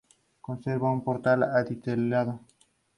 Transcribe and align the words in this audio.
Conserva 0.41 0.89
un 0.91 1.03
portal 1.03 1.43
adintelado. 1.43 2.39